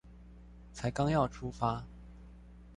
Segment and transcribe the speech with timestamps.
[0.73, 1.85] 才剛要出發